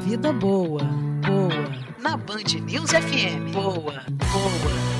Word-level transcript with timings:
Vida 0.00 0.32
boa, 0.32 0.82
boa. 1.26 1.98
Na 1.98 2.16
Band 2.16 2.60
News 2.64 2.92
FM. 2.92 3.52
Boa, 3.52 3.74
boa. 3.74 4.98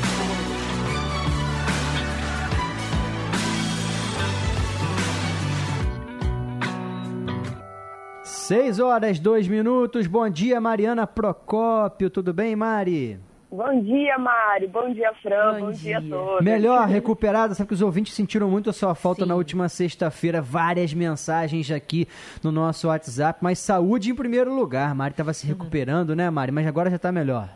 6 8.23 8.81
horas, 8.81 9.19
2 9.19 9.47
minutos. 9.47 10.07
Bom 10.07 10.29
dia, 10.31 10.59
Mariana 10.61 11.07
Procópio. 11.07 12.09
Tudo 12.09 12.33
bem, 12.33 12.57
Mari? 12.57 13.21
Bom 13.51 13.81
dia, 13.81 14.19
Mari. 14.19 14.67
Bom 14.67 14.93
dia, 14.93 15.11
Fran. 15.23 15.55
Bom, 15.55 15.67
Bom 15.67 15.73
dia. 15.73 15.99
dia. 16.01 16.17
a 16.17 16.19
todos. 16.19 16.45
Melhor 16.45 16.87
recuperada, 16.87 17.55
sabe 17.55 17.69
que 17.69 17.75
os 17.75 17.81
ouvintes 17.81 18.13
sentiram 18.13 18.51
muito 18.51 18.69
a 18.69 18.75
sua 18.75 18.95
falta 18.95 19.23
Sim. 19.23 19.29
na 19.29 19.35
última 19.35 19.71
sexta-feira. 19.71 20.43
Várias 20.43 20.93
mensagens 20.93 21.71
aqui 21.71 22.07
no 22.45 22.53
nosso 22.53 22.89
WhatsApp, 22.89 23.39
mas 23.43 23.59
saúde 23.59 24.11
em 24.11 24.15
primeiro 24.15 24.55
lugar. 24.55 24.95
Mari 24.95 25.13
estava 25.13 25.33
se 25.33 25.47
recuperando, 25.47 26.15
né, 26.15 26.29
Mari? 26.29 26.53
Mas 26.53 26.67
agora 26.67 26.91
já 26.91 26.97
está 26.97 27.11
melhor. 27.11 27.49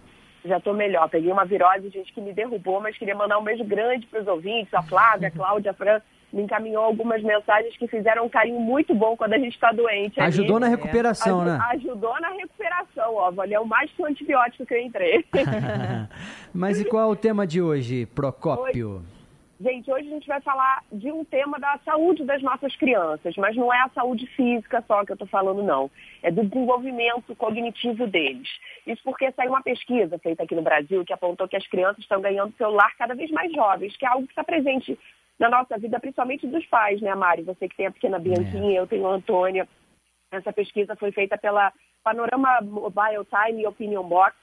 Já 0.42 0.56
estou 0.56 0.72
melhor. 0.72 1.10
Peguei 1.10 1.30
uma 1.30 1.44
virose, 1.44 1.90
gente, 1.90 2.10
que 2.10 2.22
me 2.22 2.32
derrubou, 2.32 2.80
mas 2.80 2.96
queria 2.96 3.14
mandar 3.14 3.38
um 3.38 3.44
beijo 3.44 3.62
grande 3.62 4.06
para 4.06 4.22
os 4.22 4.26
ouvintes, 4.26 4.72
a 4.72 4.82
Flávia, 4.82 5.28
a 5.28 5.30
Cláudia, 5.30 5.72
a 5.72 5.74
Fran 5.74 6.00
me 6.32 6.42
encaminhou 6.42 6.82
algumas 6.82 7.22
mensagens 7.22 7.76
que 7.76 7.86
fizeram 7.86 8.24
um 8.24 8.28
carinho 8.28 8.58
muito 8.58 8.94
bom 8.94 9.16
quando 9.16 9.34
a 9.34 9.38
gente 9.38 9.52
está 9.52 9.70
doente. 9.70 10.18
Ajudou 10.18 10.56
ali. 10.56 10.64
na 10.64 10.70
recuperação, 10.70 11.42
é. 11.42 11.44
né? 11.44 11.58
Ajudou 11.72 12.18
na 12.20 12.28
recuperação, 12.28 12.61
ó. 13.10 13.30
Valeu 13.30 13.64
mais 13.64 13.90
que 13.92 14.02
o 14.02 14.06
antibiótico 14.06 14.66
que 14.66 14.74
eu 14.74 14.80
entrei. 14.80 15.24
Mas 16.52 16.80
e 16.80 16.84
qual 16.84 17.10
é 17.10 17.12
o 17.12 17.16
tema 17.16 17.46
de 17.46 17.60
hoje, 17.60 18.06
Procópio? 18.06 18.96
Hoje, 18.96 19.04
gente, 19.60 19.90
hoje 19.90 20.08
a 20.08 20.10
gente 20.10 20.26
vai 20.26 20.40
falar 20.40 20.82
de 20.92 21.10
um 21.10 21.24
tema 21.24 21.58
da 21.58 21.78
saúde 21.84 22.24
das 22.24 22.42
nossas 22.42 22.74
crianças, 22.76 23.34
mas 23.36 23.56
não 23.56 23.72
é 23.72 23.80
a 23.80 23.88
saúde 23.90 24.26
física 24.28 24.82
só 24.86 25.04
que 25.04 25.12
eu 25.12 25.14
estou 25.14 25.28
falando, 25.28 25.62
não. 25.62 25.90
É 26.22 26.30
do 26.30 26.44
desenvolvimento 26.44 27.34
cognitivo 27.36 28.06
deles. 28.06 28.48
Isso 28.86 29.02
porque 29.04 29.30
saiu 29.32 29.50
uma 29.50 29.62
pesquisa 29.62 30.18
feita 30.18 30.42
aqui 30.42 30.54
no 30.54 30.62
Brasil 30.62 31.04
que 31.04 31.12
apontou 31.12 31.48
que 31.48 31.56
as 31.56 31.66
crianças 31.68 32.02
estão 32.02 32.20
ganhando 32.20 32.56
celular 32.56 32.92
cada 32.98 33.14
vez 33.14 33.30
mais 33.30 33.52
jovens, 33.52 33.96
que 33.96 34.04
é 34.04 34.08
algo 34.08 34.26
que 34.26 34.32
está 34.32 34.42
presente 34.42 34.98
na 35.38 35.48
nossa 35.48 35.78
vida, 35.78 35.98
principalmente 35.98 36.46
dos 36.46 36.64
pais, 36.66 37.00
né, 37.00 37.14
Mari? 37.14 37.42
Você 37.42 37.68
que 37.68 37.76
tem 37.76 37.86
a 37.86 37.90
pequena 37.90 38.18
Bianquinha, 38.18 38.78
é. 38.78 38.80
eu 38.80 38.86
tenho 38.86 39.06
a 39.06 39.14
Antônia. 39.14 39.68
Essa 40.30 40.52
pesquisa 40.52 40.96
foi 40.96 41.12
feita 41.12 41.36
pela 41.36 41.72
Panorama 42.02 42.60
Mobile 42.62 43.26
Time 43.30 43.66
Opinion 43.66 44.02
Box 44.04 44.36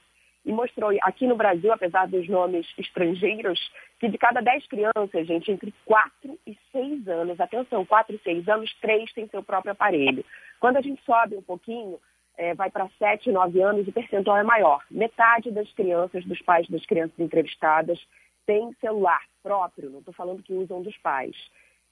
e 0.44 0.52
mostrou 0.52 0.90
aqui 1.02 1.26
no 1.26 1.36
Brasil, 1.36 1.72
apesar 1.72 2.06
dos 2.06 2.28
nomes 2.28 2.66
estrangeiros, 2.78 3.60
que 3.98 4.08
de 4.08 4.16
cada 4.16 4.40
10 4.40 4.66
crianças, 4.68 5.26
gente, 5.26 5.50
entre 5.50 5.72
4 5.84 6.38
e 6.46 6.56
6 6.72 7.08
anos, 7.08 7.38
atenção, 7.38 7.84
4 7.84 8.16
e 8.16 8.18
6 8.18 8.48
anos, 8.48 8.74
3 8.80 9.12
têm 9.12 9.28
seu 9.28 9.42
próprio 9.42 9.72
aparelho. 9.72 10.24
Quando 10.58 10.78
a 10.78 10.80
gente 10.80 11.02
sobe 11.04 11.36
um 11.36 11.42
pouquinho, 11.42 11.98
é, 12.38 12.54
vai 12.54 12.70
para 12.70 12.88
7, 12.98 13.30
9 13.30 13.60
anos, 13.60 13.86
o 13.86 13.92
percentual 13.92 14.38
é 14.38 14.42
maior. 14.42 14.82
Metade 14.90 15.50
das 15.50 15.70
crianças, 15.72 16.24
dos 16.24 16.40
pais 16.40 16.66
das 16.68 16.84
crianças 16.86 17.18
entrevistadas, 17.18 18.00
tem 18.46 18.72
celular 18.80 19.20
próprio, 19.42 19.90
não 19.90 19.98
estou 19.98 20.14
falando 20.14 20.42
que 20.42 20.54
usam 20.54 20.82
dos 20.82 20.96
pais. 20.98 21.36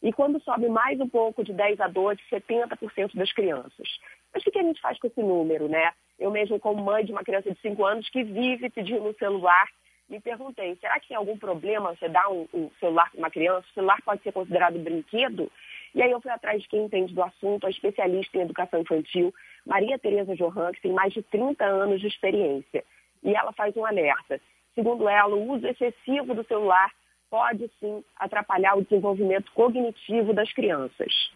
E 0.03 0.13
quando 0.13 0.41
sobe 0.43 0.69
mais 0.69 1.01
um 1.01 1.09
pouco, 1.09 1.43
de 1.43 1.53
10 1.53 1.81
a 1.81 1.89
12, 1.89 2.21
70% 2.31 3.15
das 3.15 3.33
crianças. 3.33 3.89
Mas 4.33 4.47
o 4.47 4.51
que 4.51 4.59
a 4.59 4.63
gente 4.63 4.81
faz 4.81 4.99
com 4.99 5.07
esse 5.07 5.23
número, 5.23 5.69
né? 5.69 5.93
Eu 6.19 6.31
mesmo, 6.31 6.59
como 6.61 6.83
mãe 6.83 7.05
de 7.05 7.13
uma 7.13 7.25
criança 7.25 7.51
de 7.51 7.61
5 7.61 7.85
anos 7.85 8.09
que 8.11 8.23
vive 8.23 8.71
pedindo 8.71 9.09
um 9.09 9.15
celular, 9.15 9.67
me 10.09 10.21
perguntei, 10.21 10.77
será 10.77 10.99
que 10.99 11.09
tem 11.09 11.17
algum 11.17 11.37
problema 11.37 11.95
você 11.95 12.09
dar 12.09 12.29
um, 12.31 12.47
um 12.55 12.71
celular 12.81 13.11
para 13.11 13.19
uma 13.19 13.31
criança? 13.31 13.67
O 13.71 13.75
celular 13.75 14.01
pode 14.03 14.23
ser 14.23 14.33
considerado 14.33 14.79
brinquedo? 14.79 15.51
E 15.95 16.03
aí 16.03 16.11
eu 16.11 16.21
fui 16.21 16.31
atrás 16.31 16.63
de 16.63 16.69
quem 16.69 16.85
entende 16.85 17.13
do 17.13 17.23
assunto, 17.23 17.67
a 17.67 17.71
especialista 17.71 18.39
em 18.39 18.43
educação 18.43 18.81
infantil, 18.81 19.35
Maria 19.67 19.99
Tereza 19.99 20.35
Johan, 20.35 20.73
que 20.73 20.83
tem 20.83 20.93
mais 20.93 21.13
de 21.13 21.23
30 21.23 21.65
anos 21.65 22.01
de 22.01 22.07
experiência. 22.07 22.85
E 23.23 23.35
ela 23.35 23.53
faz 23.53 23.77
um 23.77 23.85
alerta. 23.85 24.41
Segundo 24.75 25.09
ela, 25.09 25.35
o 25.35 25.51
uso 25.53 25.67
excessivo 25.67 26.35
do 26.35 26.45
celular 26.45 26.91
pode 27.31 27.71
sim 27.81 28.03
atrapalhar 28.17 28.77
o 28.77 28.83
desenvolvimento 28.83 29.51
cognitivo 29.53 30.33
das 30.33 30.53
crianças. 30.53 31.31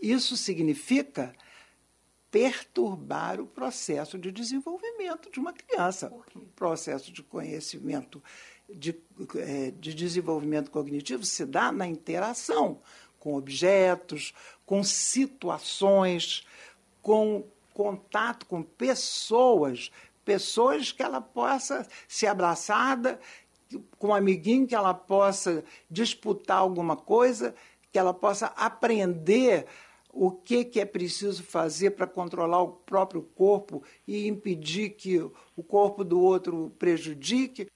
Isso 0.00 0.36
significa 0.36 1.34
perturbar 2.30 3.40
o 3.40 3.46
processo 3.46 4.18
de 4.18 4.32
desenvolvimento 4.32 5.30
de 5.30 5.38
uma 5.38 5.52
criança. 5.52 6.12
O 6.34 6.40
processo 6.56 7.12
de 7.12 7.22
conhecimento, 7.22 8.22
de, 8.68 8.96
é, 9.36 9.70
de 9.70 9.94
desenvolvimento 9.94 10.70
cognitivo 10.70 11.24
se 11.24 11.46
dá 11.46 11.70
na 11.70 11.86
interação 11.86 12.80
com 13.20 13.36
objetos, 13.36 14.34
com 14.66 14.82
situações, 14.82 16.46
com 17.00 17.46
contato 17.72 18.46
com 18.46 18.62
pessoas, 18.62 19.90
pessoas 20.24 20.92
que 20.92 21.02
ela 21.02 21.20
possa 21.20 21.86
ser 22.06 22.28
abraçada, 22.28 23.20
com 23.98 24.08
um 24.08 24.14
amiguinho 24.14 24.66
que 24.66 24.74
ela 24.74 24.94
possa 24.94 25.64
disputar 25.90 26.58
alguma 26.58 26.96
coisa, 26.96 27.54
que 27.92 27.98
ela 27.98 28.14
possa 28.14 28.46
aprender 28.56 29.66
o 30.14 30.30
que, 30.30 30.64
que 30.64 30.80
é 30.80 30.84
preciso 30.84 31.42
fazer 31.42 31.90
para 31.90 32.06
controlar 32.06 32.62
o 32.62 32.68
próprio 32.68 33.22
corpo 33.22 33.82
e 34.06 34.28
impedir 34.28 34.90
que 34.90 35.18
o 35.18 35.62
corpo 35.62 36.04
do 36.04 36.20
outro 36.20 36.72
prejudique. 36.78 37.68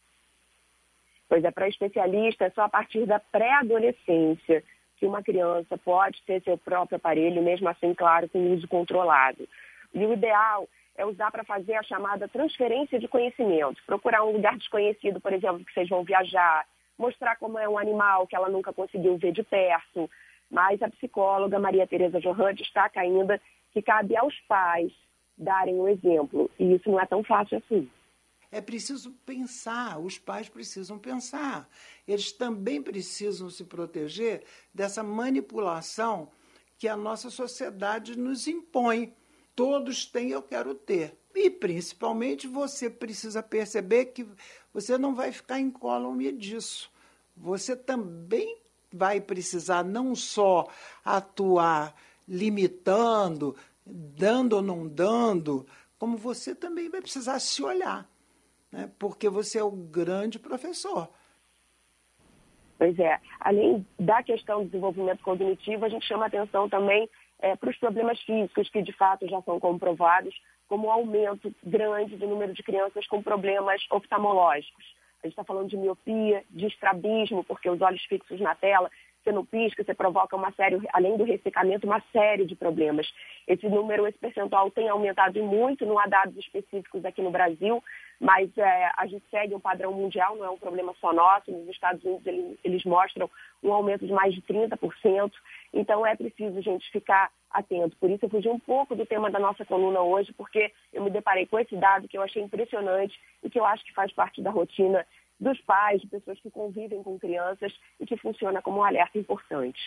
Pois 1.29 1.45
é, 1.45 1.51
para 1.51 1.69
especialista, 1.69 2.45
é 2.45 2.51
só 2.51 2.63
a 2.63 2.69
partir 2.69 3.07
da 3.07 3.19
pré-adolescência 3.19 4.63
que 4.97 5.07
uma 5.07 5.23
criança 5.23 5.77
pode 5.79 6.23
ter 6.27 6.43
seu 6.43 6.57
próprio 6.57 6.97
aparelho, 6.97 7.43
mesmo 7.43 7.69
assim, 7.69 7.93
claro, 7.95 8.29
com 8.29 8.55
uso 8.55 8.67
controlado. 8.67 9.49
E 9.93 10.05
o 10.05 10.13
ideal 10.13 10.69
é 10.99 11.07
usar 11.07 11.31
para 11.31 11.45
fazer 11.45 11.75
a 11.75 11.83
chamada 11.85 12.29
transferência 12.29 12.99
de 12.99 13.07
conhecimento. 13.07 13.81
Procurar 13.87 14.25
um 14.25 14.33
lugar 14.33 14.59
desconhecido, 14.59 15.21
por 15.21 15.33
exemplo, 15.33 15.65
que 15.65 15.73
vocês 15.73 15.89
vão 15.89 16.03
viajar, 16.03 16.67
mostrar 16.99 17.37
como 17.37 17.57
é 17.57 17.69
um 17.69 17.79
animal 17.79 18.27
que 18.27 18.35
ela 18.35 18.49
nunca 18.49 18.73
conseguiu 18.73 19.17
ver 19.17 19.33
de 19.33 19.45
perto. 19.45 20.11
Mas 20.51 20.83
a 20.83 20.91
psicóloga 20.91 21.59
Maria 21.59 21.87
Tereza 21.87 22.21
Johan 22.21 22.53
destaca 22.53 23.01
ainda 23.01 23.41
que 23.73 23.81
cabe 23.81 24.17
aos 24.17 24.35
pais 24.49 24.93
darem 25.37 25.77
o 25.77 25.85
um 25.85 25.89
exemplo. 25.89 26.51
E 26.59 26.75
isso 26.75 26.91
não 26.91 27.01
é 27.01 27.07
tão 27.07 27.23
fácil 27.23 27.59
assim. 27.59 27.89
É 28.51 28.61
preciso 28.61 29.13
pensar, 29.25 30.01
os 30.01 30.19
pais 30.19 30.49
precisam 30.49 30.99
pensar. 30.99 31.69
Eles 32.09 32.33
também 32.33 32.83
precisam 32.83 33.49
se 33.51 33.65
proteger 33.65 34.43
dessa 34.75 35.05
manipulação 35.05 36.29
que 36.77 36.89
a 36.89 36.97
nossa 36.97 37.31
sociedade 37.31 38.19
nos 38.19 38.49
impõe 38.49 39.15
todos 39.59 40.07
têm, 40.07 40.31
eu 40.31 40.41
quero 40.41 40.73
ter. 40.73 41.19
E 41.35 41.51
principalmente 41.51 42.47
você 42.47 42.89
precisa 42.89 43.43
perceber 43.43 44.05
que 44.07 44.25
você 44.73 44.97
não 44.97 45.17
vai 45.17 45.33
ficar 45.33 45.59
incólume 45.59 46.31
disso. 46.31 46.89
Você 47.37 47.75
também 47.75 48.57
vai 48.93 49.21
precisar 49.21 49.83
não 49.83 50.15
só 50.15 50.69
atuar 51.05 51.93
limitando, 52.29 53.57
dando 53.85 54.53
ou 54.53 54.63
não 54.63 54.87
dando, 54.87 55.67
como 55.99 56.17
você 56.17 56.55
também 56.55 56.89
vai 56.89 57.01
precisar 57.01 57.41
se 57.41 57.61
olhar, 57.61 58.09
né? 58.71 58.89
porque 58.97 59.29
você 59.29 59.59
é 59.59 59.65
o 59.65 59.73
grande 59.73 60.39
professor. 60.39 61.09
Pois 62.79 62.97
é, 62.97 63.21
além 63.41 63.85
da 63.99 64.23
questão 64.23 64.61
do 64.61 64.67
desenvolvimento 64.67 65.21
cognitivo, 65.25 65.85
a 65.85 65.89
gente 65.89 66.07
chama 66.07 66.27
atenção 66.27 66.69
também 66.69 67.11
é, 67.41 67.57
para 67.57 67.71
os 67.71 67.77
problemas 67.79 68.21
físicos 68.23 68.69
que 68.71 68.83
de 68.83 68.93
fato 68.93 69.29
já 69.29 69.41
são 69.43 69.61
comprovados, 69.61 70.35
como 70.69 70.89
o 70.89 70.91
aumento 70.91 71.55
grande 71.65 72.17
do 72.17 72.27
número 72.27 72.53
de 72.53 72.63
crianças 72.63 73.07
com 73.07 73.23
problemas 73.23 73.83
oftalmológicos. 73.91 74.85
A 75.23 75.27
gente 75.27 75.33
está 75.33 75.45
falando 75.45 75.69
de 75.69 75.77
miopia, 75.77 76.45
de 76.51 76.67
estrabismo, 76.67 77.43
porque 77.43 77.69
os 77.69 77.81
olhos 77.81 78.05
fixos 78.05 78.41
na 78.41 78.55
tela, 78.55 78.91
não 79.33 79.45
pisca, 79.45 79.85
você 79.85 79.95
provoca 79.95 80.37
uma 80.37 80.53
série, 80.53 80.79
além 80.93 81.17
do 81.17 81.25
ressecamento, 81.25 81.87
uma 81.87 82.03
série 82.13 82.45
de 82.45 82.55
problemas. 82.55 83.07
Esse 83.47 83.69
número, 83.69 84.07
esse 84.07 84.19
percentual 84.19 84.71
tem 84.71 84.89
aumentado 84.89 85.43
muito, 85.43 85.87
não 85.87 85.99
há 85.99 86.07
dados 86.07 86.37
específicos 86.37 87.05
aqui 87.05 87.23
no 87.23 87.31
Brasil, 87.31 87.83
mas 88.21 88.51
é, 88.59 88.91
a 88.97 89.07
gente 89.07 89.25
segue 89.31 89.55
um 89.55 89.61
padrão 89.61 89.93
mundial, 89.93 90.37
não 90.37 90.45
é 90.45 90.51
um 90.51 90.59
problema 90.59 90.95
só 91.01 91.13
nosso. 91.13 91.51
Nos 91.51 91.69
Estados 91.69 92.05
Unidos 92.05 92.27
eles, 92.27 92.59
eles 92.65 92.85
mostram 92.85 93.31
um 93.63 93.73
aumento 93.73 94.07
de 94.07 94.13
mais 94.13 94.35
de 94.35 94.43
30%. 94.43 95.33
Então 95.73 96.05
é 96.05 96.17
preciso, 96.17 96.61
gente, 96.61 96.91
ficar 96.91 97.31
atento. 97.51 97.97
Por 97.97 98.11
isso 98.11 98.25
eu 98.25 98.29
fugi 98.29 98.49
um 98.49 98.59
pouco 98.59 98.95
do 98.95 99.07
tema 99.07 99.31
da 99.31 99.39
nossa 99.39 99.65
coluna 99.65 100.01
hoje, 100.01 100.33
porque 100.33 100.73
eu 100.93 101.03
me 101.03 101.11
deparei 101.11 101.47
com 101.47 101.59
esse 101.59 101.77
dado 101.77 102.09
que 102.09 102.19
eu 102.19 102.23
achei 102.23 102.43
impressionante 102.43 103.19
e 103.43 103.49
que 103.49 103.59
eu 103.59 103.65
acho 103.65 103.85
que 103.85 103.95
faz 103.95 104.13
parte 104.13 104.43
da 104.43 104.51
rotina 104.51 105.07
dos 105.41 105.61
pais, 105.63 106.01
de 106.01 106.07
pessoas 106.07 106.41
que 106.41 106.51
convivem 106.51 107.03
com 107.03 107.19
crianças 107.19 107.73
e 108.01 108.07
que 108.07 108.17
funciona 108.17 108.61
como 108.61 108.79
um 108.79 108.85
alerta 108.85 109.19
importante. 109.19 109.81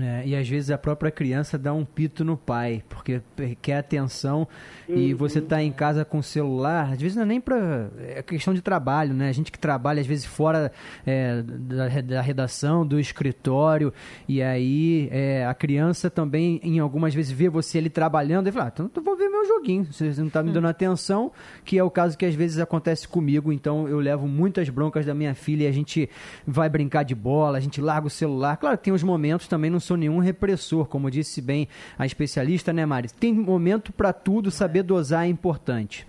É, 0.00 0.26
e 0.26 0.34
às 0.34 0.48
vezes 0.48 0.70
a 0.70 0.78
própria 0.78 1.10
criança 1.10 1.58
dá 1.58 1.72
um 1.72 1.84
pito 1.84 2.24
no 2.24 2.38
pai, 2.38 2.82
porque 2.88 3.20
quer 3.60 3.76
atenção 3.76 4.48
uhum. 4.88 4.96
e 4.96 5.12
você 5.12 5.40
está 5.40 5.62
em 5.62 5.70
casa 5.70 6.04
com 6.06 6.18
o 6.18 6.22
celular, 6.22 6.92
às 6.92 7.00
vezes 7.00 7.16
não 7.16 7.24
é 7.24 7.26
nem 7.26 7.40
para. 7.40 7.90
É 7.98 8.22
questão 8.22 8.54
de 8.54 8.62
trabalho, 8.62 9.12
né? 9.12 9.28
A 9.28 9.32
gente 9.32 9.52
que 9.52 9.58
trabalha 9.58 10.00
às 10.00 10.06
vezes 10.06 10.24
fora 10.24 10.72
é, 11.04 11.42
da, 11.42 11.88
da, 12.00 12.20
redação, 12.22 12.86
do 12.86 12.98
escritório, 12.98 13.92
e 14.26 14.42
aí 14.42 15.08
é, 15.12 15.44
a 15.44 15.52
criança 15.52 16.08
também, 16.08 16.60
em 16.62 16.78
algumas 16.78 17.14
vezes, 17.14 17.30
vê 17.30 17.50
você 17.50 17.76
ali 17.76 17.90
trabalhando 17.90 18.48
e 18.48 18.52
fala: 18.52 18.66
ah, 18.66 18.70
então 18.72 18.90
eu 18.94 19.02
vou 19.02 19.16
ver 19.16 19.28
meu 19.28 19.44
joguinho, 19.46 19.84
você 19.84 20.14
não 20.16 20.28
está 20.28 20.42
me 20.42 20.50
dando 20.50 20.66
atenção, 20.66 21.30
que 21.62 21.78
é 21.78 21.84
o 21.84 21.90
caso 21.90 22.16
que 22.16 22.24
às 22.24 22.34
vezes 22.34 22.58
acontece 22.58 23.06
comigo, 23.06 23.52
então 23.52 23.86
eu 23.86 23.98
levo 24.00 24.26
muitas 24.26 24.70
broncas 24.70 25.04
da 25.04 25.12
minha 25.12 25.34
filha 25.34 25.64
e 25.64 25.66
a 25.66 25.72
gente 25.72 26.08
vai 26.46 26.70
brincar 26.70 27.02
de 27.02 27.14
bola, 27.14 27.58
a 27.58 27.60
gente 27.60 27.82
larga 27.82 28.06
o 28.06 28.10
celular. 28.10 28.56
Claro 28.56 28.78
que 28.78 28.84
tem 28.84 28.92
os 28.92 29.02
momentos 29.02 29.46
também 29.46 29.73
não 29.74 29.80
sou 29.80 29.96
nenhum 29.96 30.18
repressor, 30.18 30.86
como 30.86 31.10
disse 31.10 31.42
bem 31.42 31.68
a 31.98 32.06
especialista, 32.06 32.72
né, 32.72 32.86
Mari? 32.86 33.08
Tem 33.12 33.34
momento 33.34 33.92
para 33.92 34.12
tudo, 34.12 34.50
saber 34.50 34.82
dosar 34.82 35.26
é 35.26 35.28
importante. 35.28 36.06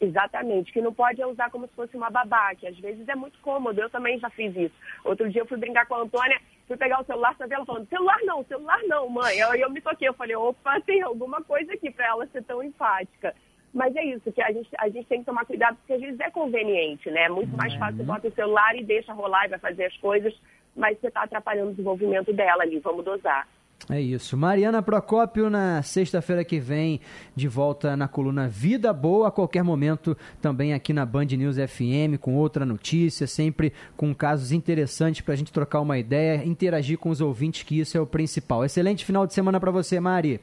Exatamente, 0.00 0.72
que 0.72 0.80
não 0.80 0.92
pode 0.92 1.22
usar 1.24 1.50
como 1.50 1.66
se 1.66 1.74
fosse 1.74 1.96
uma 1.96 2.10
babá, 2.10 2.54
que 2.54 2.66
às 2.66 2.76
vezes 2.78 3.08
é 3.08 3.14
muito 3.14 3.38
cômodo, 3.40 3.80
eu 3.80 3.88
também 3.88 4.18
já 4.18 4.28
fiz 4.30 4.54
isso. 4.56 4.74
Outro 5.04 5.30
dia 5.30 5.42
eu 5.42 5.46
fui 5.46 5.56
brincar 5.56 5.86
com 5.86 5.94
a 5.94 6.02
Antônia, 6.02 6.40
fui 6.66 6.76
pegar 6.76 7.00
o 7.00 7.04
celular, 7.04 7.34
só 7.36 7.44
ela 7.48 7.64
falando, 7.64 7.88
celular 7.88 8.18
não, 8.24 8.44
celular 8.44 8.80
não, 8.84 9.08
mãe. 9.08 9.40
Aí 9.42 9.60
eu, 9.60 9.66
eu 9.66 9.70
me 9.70 9.80
toquei, 9.80 10.08
eu 10.08 10.14
falei, 10.14 10.34
opa, 10.34 10.80
tem 10.80 11.00
alguma 11.02 11.42
coisa 11.42 11.72
aqui 11.72 11.90
para 11.90 12.06
ela 12.06 12.26
ser 12.26 12.42
tão 12.42 12.62
empática. 12.62 13.34
Mas 13.72 13.94
é 13.96 14.04
isso, 14.04 14.30
que 14.32 14.40
a 14.40 14.52
gente, 14.52 14.68
a 14.78 14.88
gente 14.88 15.06
tem 15.06 15.20
que 15.20 15.26
tomar 15.26 15.44
cuidado, 15.44 15.76
porque 15.76 15.94
às 15.94 16.00
vezes 16.00 16.20
é 16.20 16.30
conveniente, 16.30 17.10
né? 17.10 17.24
É 17.24 17.28
muito 17.28 17.56
mais 17.56 17.74
fácil, 17.74 17.96
você 17.96 18.04
bota 18.04 18.28
o 18.28 18.34
celular 18.34 18.76
e 18.76 18.84
deixa 18.84 19.12
rolar 19.12 19.46
e 19.46 19.50
vai 19.50 19.58
fazer 19.58 19.86
as 19.86 19.96
coisas, 19.96 20.32
mas 20.76 20.98
você 20.98 21.08
está 21.08 21.22
atrapalhando 21.22 21.68
o 21.68 21.72
desenvolvimento 21.72 22.32
dela 22.32 22.62
ali, 22.62 22.78
vamos 22.78 23.04
dosar. 23.04 23.46
É 23.90 24.00
isso. 24.00 24.36
Mariana 24.36 24.82
Procópio, 24.82 25.50
na 25.50 25.82
sexta-feira 25.82 26.44
que 26.44 26.58
vem, 26.58 27.00
de 27.36 27.46
volta 27.48 27.96
na 27.96 28.08
coluna 28.08 28.48
Vida 28.48 28.92
Boa, 28.92 29.28
a 29.28 29.30
qualquer 29.30 29.62
momento, 29.62 30.16
também 30.40 30.72
aqui 30.72 30.92
na 30.92 31.04
Band 31.04 31.26
News 31.26 31.56
FM, 31.56 32.18
com 32.18 32.34
outra 32.34 32.64
notícia, 32.64 33.26
sempre 33.26 33.72
com 33.96 34.14
casos 34.14 34.52
interessantes 34.52 35.20
para 35.20 35.34
a 35.34 35.36
gente 35.36 35.52
trocar 35.52 35.80
uma 35.80 35.98
ideia, 35.98 36.42
interagir 36.44 36.96
com 36.98 37.10
os 37.10 37.20
ouvintes, 37.20 37.62
que 37.62 37.78
isso 37.78 37.98
é 37.98 38.00
o 38.00 38.06
principal. 38.06 38.64
Excelente 38.64 39.04
final 39.04 39.26
de 39.26 39.34
semana 39.34 39.60
para 39.60 39.70
você, 39.70 40.00
Mari. 40.00 40.40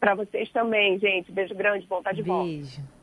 Para 0.00 0.14
vocês 0.14 0.50
também, 0.50 0.98
gente. 0.98 1.30
Beijo 1.30 1.54
grande, 1.54 1.86
voltar 1.86 2.12
de 2.12 2.22
Beijo. 2.22 2.76
volta. 2.76 2.99